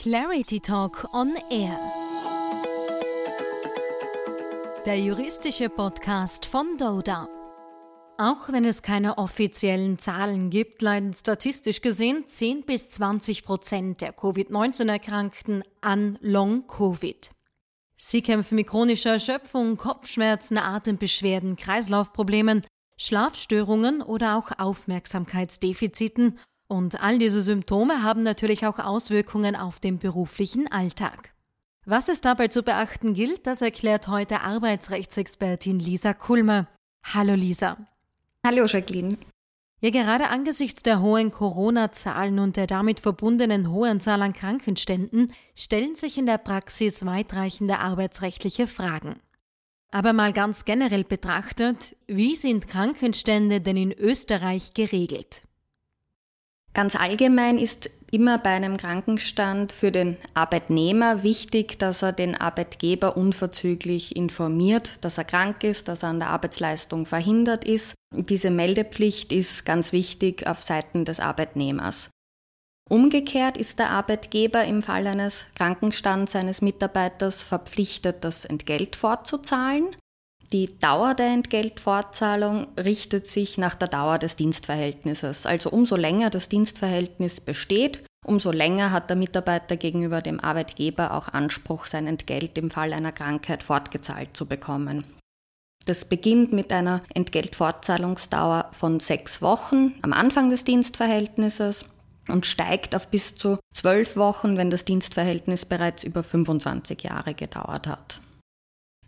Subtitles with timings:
[0.00, 1.76] Clarity Talk on Air.
[4.86, 7.26] Der juristische Podcast von Doda.
[8.16, 14.12] Auch wenn es keine offiziellen Zahlen gibt, leiden statistisch gesehen 10 bis 20 Prozent der
[14.12, 17.30] Covid-19-Erkrankten an Long-Covid.
[17.96, 22.62] Sie kämpfen mit chronischer Erschöpfung, Kopfschmerzen, Atembeschwerden, Kreislaufproblemen,
[22.98, 26.38] Schlafstörungen oder auch Aufmerksamkeitsdefiziten
[26.68, 31.32] und all diese Symptome haben natürlich auch Auswirkungen auf den beruflichen Alltag.
[31.84, 36.68] Was es dabei zu beachten gilt, das erklärt heute Arbeitsrechtsexpertin Lisa Kulmer.
[37.02, 37.78] Hallo Lisa.
[38.46, 39.16] Hallo Jacqueline.
[39.80, 45.96] Ja, gerade angesichts der hohen Corona-Zahlen und der damit verbundenen hohen Zahl an Krankenständen stellen
[45.96, 49.20] sich in der Praxis weitreichende arbeitsrechtliche Fragen.
[49.90, 55.47] Aber mal ganz generell betrachtet, wie sind Krankenstände denn in Österreich geregelt?
[56.78, 63.16] Ganz allgemein ist immer bei einem Krankenstand für den Arbeitnehmer wichtig, dass er den Arbeitgeber
[63.16, 67.94] unverzüglich informiert, dass er krank ist, dass er an der Arbeitsleistung verhindert ist.
[68.14, 72.10] Diese Meldepflicht ist ganz wichtig auf Seiten des Arbeitnehmers.
[72.88, 79.96] Umgekehrt ist der Arbeitgeber im Fall eines Krankenstands seines Mitarbeiters verpflichtet, das Entgelt fortzuzahlen.
[80.52, 85.44] Die Dauer der Entgeltfortzahlung richtet sich nach der Dauer des Dienstverhältnisses.
[85.44, 91.28] Also umso länger das Dienstverhältnis besteht, umso länger hat der Mitarbeiter gegenüber dem Arbeitgeber auch
[91.28, 95.06] Anspruch, sein Entgelt im Fall einer Krankheit fortgezahlt zu bekommen.
[95.84, 101.84] Das beginnt mit einer Entgeltfortzahlungsdauer von sechs Wochen am Anfang des Dienstverhältnisses
[102.28, 107.86] und steigt auf bis zu zwölf Wochen, wenn das Dienstverhältnis bereits über 25 Jahre gedauert
[107.86, 108.22] hat.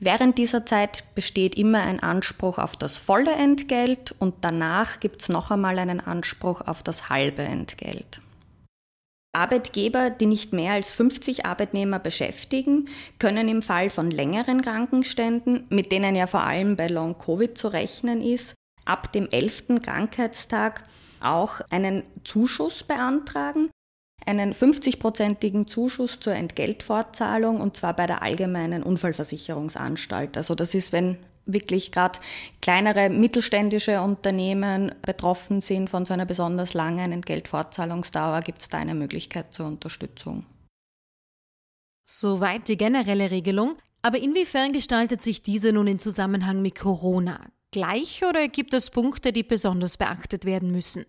[0.03, 5.29] Während dieser Zeit besteht immer ein Anspruch auf das volle Entgelt und danach gibt es
[5.29, 8.23] noch einmal einen Anspruch auf das halbe Entgelt.
[9.33, 15.93] Arbeitgeber, die nicht mehr als 50 Arbeitnehmer beschäftigen, können im Fall von längeren Krankenständen, mit
[15.93, 18.55] denen ja vor allem bei Long-Covid zu rechnen ist,
[18.87, 19.83] ab dem 11.
[19.83, 20.83] Krankheitstag
[21.21, 23.69] auch einen Zuschuss beantragen,
[24.27, 30.37] einen 50-prozentigen Zuschuss zur Entgeltfortzahlung und zwar bei der Allgemeinen Unfallversicherungsanstalt.
[30.37, 32.19] Also das ist, wenn wirklich gerade
[32.61, 38.95] kleinere mittelständische Unternehmen betroffen sind von so einer besonders langen Entgeltfortzahlungsdauer, gibt es da eine
[38.95, 40.45] Möglichkeit zur Unterstützung.
[42.05, 43.77] Soweit die generelle Regelung.
[44.03, 47.41] Aber inwiefern gestaltet sich diese nun in Zusammenhang mit Corona?
[47.71, 51.05] Gleich oder gibt es Punkte, die besonders beachtet werden müssen?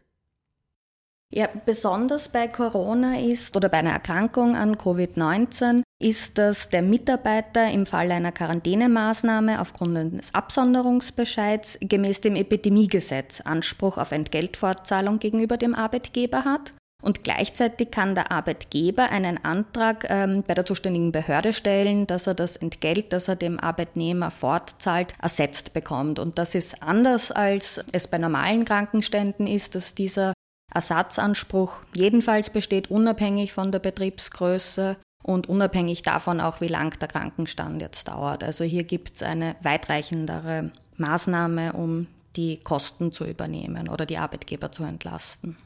[1.33, 7.71] Ja, besonders bei Corona ist oder bei einer Erkrankung an Covid-19 ist, dass der Mitarbeiter
[7.71, 15.73] im Fall einer Quarantänemaßnahme aufgrund eines Absonderungsbescheids gemäß dem Epidemiegesetz Anspruch auf Entgeltfortzahlung gegenüber dem
[15.73, 16.73] Arbeitgeber hat.
[17.01, 22.35] Und gleichzeitig kann der Arbeitgeber einen Antrag ähm, bei der zuständigen Behörde stellen, dass er
[22.35, 26.19] das Entgelt, das er dem Arbeitnehmer fortzahlt, ersetzt bekommt.
[26.19, 30.33] Und das ist anders, als es bei normalen Krankenständen ist, dass dieser
[30.73, 37.81] Ersatzanspruch jedenfalls besteht unabhängig von der Betriebsgröße und unabhängig davon auch, wie lang der Krankenstand
[37.81, 38.43] jetzt dauert.
[38.43, 44.71] Also hier gibt es eine weitreichendere Maßnahme, um die Kosten zu übernehmen oder die Arbeitgeber
[44.71, 45.57] zu entlasten.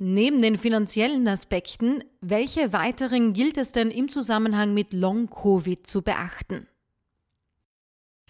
[0.00, 6.68] Neben den finanziellen Aspekten, welche weiteren gilt es denn im Zusammenhang mit Long-Covid zu beachten?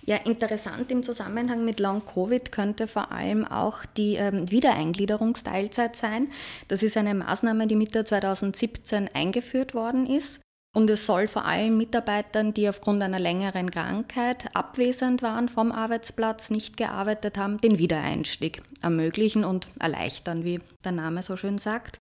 [0.05, 6.29] Ja, interessant im Zusammenhang mit Long-Covid könnte vor allem auch die ähm, Wiedereingliederungsteilzeit sein.
[6.69, 10.41] Das ist eine Maßnahme, die Mitte 2017 eingeführt worden ist.
[10.75, 16.51] Und es soll vor allem Mitarbeitern, die aufgrund einer längeren Krankheit abwesend waren vom Arbeitsplatz,
[16.51, 21.99] nicht gearbeitet haben, den Wiedereinstieg ermöglichen und erleichtern, wie der Name so schön sagt.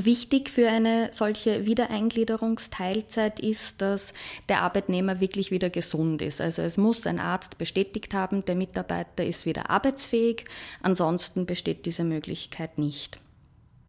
[0.00, 4.14] Wichtig für eine solche Wiedereingliederungsteilzeit ist, dass
[4.48, 6.40] der Arbeitnehmer wirklich wieder gesund ist.
[6.40, 10.44] Also es muss ein Arzt bestätigt haben, der Mitarbeiter ist wieder arbeitsfähig,
[10.82, 13.18] ansonsten besteht diese Möglichkeit nicht.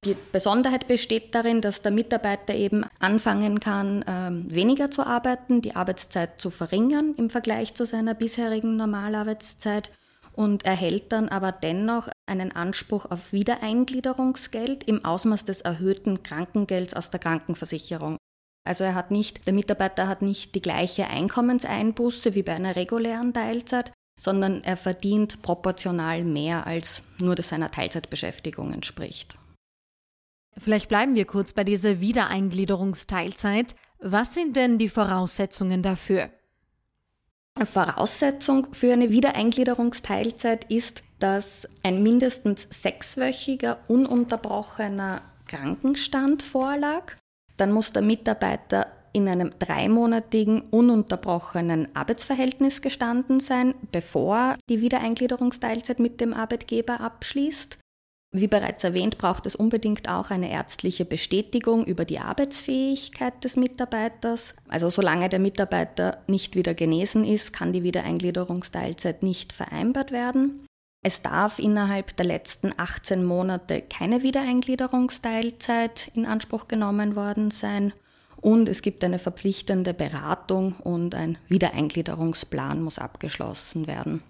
[0.03, 5.75] Die Besonderheit besteht darin, dass der Mitarbeiter eben anfangen kann, ähm, weniger zu arbeiten, die
[5.75, 9.91] Arbeitszeit zu verringern im Vergleich zu seiner bisherigen Normalarbeitszeit
[10.39, 17.09] und erhält dann aber dennoch einen Anspruch auf Wiedereingliederungsgeld im Ausmaß des erhöhten Krankengelds aus
[17.09, 18.15] der Krankenversicherung.
[18.65, 23.33] Also er hat nicht, der Mitarbeiter hat nicht die gleiche Einkommenseinbuße wie bei einer regulären
[23.33, 29.37] Teilzeit, sondern er verdient proportional mehr als nur das seiner Teilzeitbeschäftigung entspricht.
[30.57, 33.75] Vielleicht bleiben wir kurz bei dieser Wiedereingliederungsteilzeit.
[33.99, 36.29] Was sind denn die Voraussetzungen dafür?
[37.65, 47.15] Voraussetzung für eine Wiedereingliederungsteilzeit ist, dass ein mindestens sechswöchiger ununterbrochener Krankenstand vorlag.
[47.57, 56.21] dann muss der Mitarbeiter in einem dreimonatigen ununterbrochenen Arbeitsverhältnis gestanden sein, bevor die Wiedereingliederungsteilzeit mit
[56.21, 57.77] dem Arbeitgeber abschließt.
[58.31, 64.53] Wie bereits erwähnt, braucht es unbedingt auch eine ärztliche Bestätigung über die Arbeitsfähigkeit des Mitarbeiters.
[64.67, 70.61] Also solange der Mitarbeiter nicht wieder genesen ist, kann die Wiedereingliederungsteilzeit nicht vereinbart werden.
[71.01, 77.93] Es darf innerhalb der letzten 18 Monate keine Wiedereingliederungsteilzeit in Anspruch genommen worden sein
[78.41, 84.21] und es gibt eine verpflichtende Beratung und ein Wiedereingliederungsplan muss abgeschlossen werden.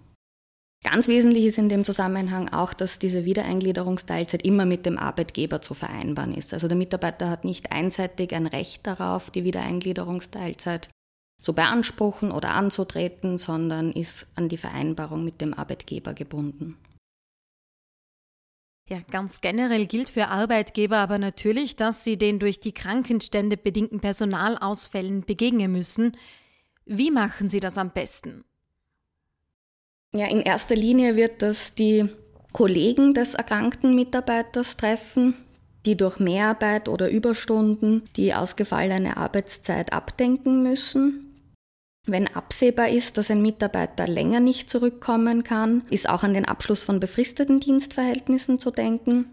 [0.83, 5.73] Ganz wesentlich ist in dem Zusammenhang auch, dass diese Wiedereingliederungsteilzeit immer mit dem Arbeitgeber zu
[5.73, 6.53] vereinbaren ist.
[6.53, 10.87] Also der Mitarbeiter hat nicht einseitig ein Recht darauf, die Wiedereingliederungsteilzeit
[11.41, 16.77] zu beanspruchen oder anzutreten, sondern ist an die Vereinbarung mit dem Arbeitgeber gebunden.
[18.89, 23.99] Ja, ganz generell gilt für Arbeitgeber aber natürlich, dass sie den durch die Krankenstände bedingten
[23.99, 26.17] Personalausfällen begegnen müssen.
[26.85, 28.43] Wie machen sie das am besten?
[30.13, 32.09] Ja, in erster Linie wird das die
[32.51, 35.35] Kollegen des erkrankten Mitarbeiters treffen,
[35.85, 41.25] die durch Mehrarbeit oder Überstunden die ausgefallene Arbeitszeit abdenken müssen.
[42.07, 46.83] Wenn absehbar ist, dass ein Mitarbeiter länger nicht zurückkommen kann, ist auch an den Abschluss
[46.83, 49.25] von befristeten Dienstverhältnissen zu denken.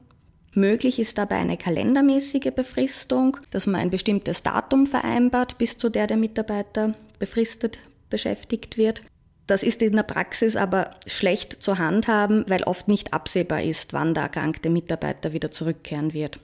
[0.52, 6.06] Möglich ist dabei eine kalendermäßige Befristung, dass man ein bestimmtes Datum vereinbart, bis zu der
[6.06, 7.78] der Mitarbeiter befristet
[8.11, 9.02] beschäftigt wird.
[9.47, 14.13] Das ist in der Praxis aber schlecht zu handhaben, weil oft nicht absehbar ist, wann
[14.13, 16.41] der erkrankte Mitarbeiter wieder zurückkehren wird.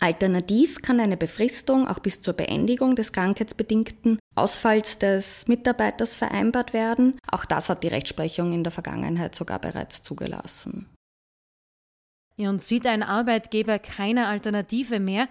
[0.00, 7.18] Alternativ kann eine Befristung auch bis zur Beendigung des krankheitsbedingten Ausfalls des Mitarbeiters vereinbart werden.
[7.28, 10.88] Auch das hat die Rechtsprechung in der Vergangenheit sogar bereits zugelassen.
[12.36, 15.28] Ja, und sieht ein Arbeitgeber keine Alternative mehr,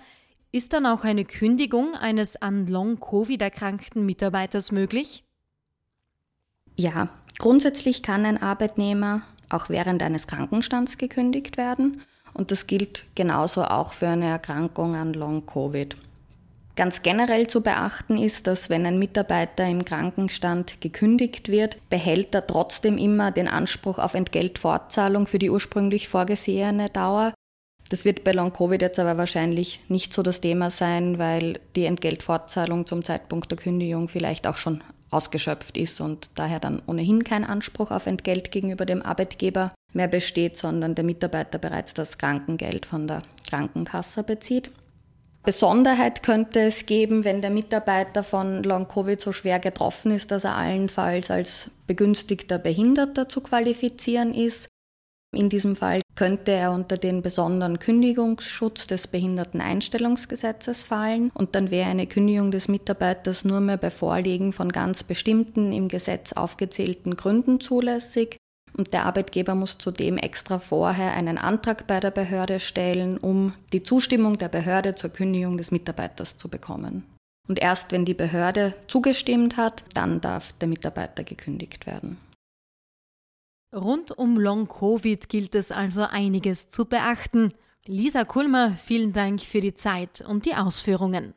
[0.51, 5.23] ist dann auch eine Kündigung eines an Long-Covid erkrankten Mitarbeiters möglich?
[6.77, 7.09] Ja,
[7.39, 12.01] grundsätzlich kann ein Arbeitnehmer auch während eines Krankenstands gekündigt werden
[12.33, 15.95] und das gilt genauso auch für eine Erkrankung an Long-Covid.
[16.75, 22.45] Ganz generell zu beachten ist, dass wenn ein Mitarbeiter im Krankenstand gekündigt wird, behält er
[22.45, 27.33] trotzdem immer den Anspruch auf Entgeltfortzahlung für die ursprünglich vorgesehene Dauer.
[27.89, 32.85] Das wird bei Long-Covid jetzt aber wahrscheinlich nicht so das Thema sein, weil die Entgeltfortzahlung
[32.85, 37.91] zum Zeitpunkt der Kündigung vielleicht auch schon ausgeschöpft ist und daher dann ohnehin kein Anspruch
[37.91, 43.21] auf Entgelt gegenüber dem Arbeitgeber mehr besteht, sondern der Mitarbeiter bereits das Krankengeld von der
[43.49, 44.71] Krankenkasse bezieht.
[45.43, 50.57] Besonderheit könnte es geben, wenn der Mitarbeiter von Long-Covid so schwer getroffen ist, dass er
[50.57, 54.67] allenfalls als begünstigter Behinderter zu qualifizieren ist.
[55.33, 61.89] In diesem Fall könnte er unter den besonderen Kündigungsschutz des Behinderteneinstellungsgesetzes fallen und dann wäre
[61.89, 67.61] eine Kündigung des Mitarbeiters nur mehr bei Vorliegen von ganz bestimmten im Gesetz aufgezählten Gründen
[67.61, 68.35] zulässig.
[68.75, 73.83] Und der Arbeitgeber muss zudem extra vorher einen Antrag bei der Behörde stellen, um die
[73.83, 77.03] Zustimmung der Behörde zur Kündigung des Mitarbeiters zu bekommen.
[77.47, 82.17] Und erst wenn die Behörde zugestimmt hat, dann darf der Mitarbeiter gekündigt werden.
[83.73, 87.53] Rund um Long-Covid gilt es also einiges zu beachten.
[87.85, 91.33] Lisa Kulmer, vielen Dank für die Zeit und die Ausführungen.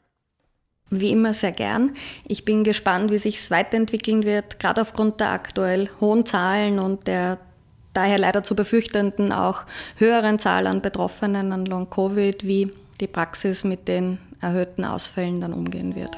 [0.91, 1.95] Wie immer sehr gern.
[2.25, 7.07] Ich bin gespannt, wie sich es weiterentwickeln wird, gerade aufgrund der aktuell hohen Zahlen und
[7.07, 7.39] der
[7.93, 9.65] daher leider zu befürchtenden auch
[9.97, 15.95] höheren Zahl an Betroffenen an Long-Covid, wie die Praxis mit den erhöhten Ausfällen dann umgehen
[15.95, 16.17] wird.